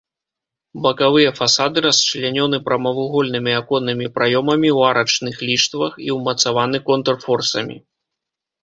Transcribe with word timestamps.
Бакавыя 0.85 1.29
фасады 1.39 1.83
расчлянёны 1.87 2.57
прамавугольнымі 2.69 3.51
аконнымі 3.59 4.11
праёмамі 4.19 4.69
ў 4.77 4.79
арачных 4.95 5.35
ліштвах 5.51 5.93
і 6.09 6.13
ўмацаваны 6.19 6.77
контрфорсамі. 6.91 7.77